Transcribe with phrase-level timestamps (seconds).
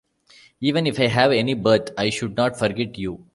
[0.61, 3.23] Even if I have any birth, I should not forget you.